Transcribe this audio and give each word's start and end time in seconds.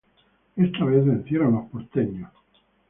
Esta 0.55 0.83
vez 0.83 1.05
vencieron 1.05 1.53
los 1.53 1.65
porteños. 1.69 2.31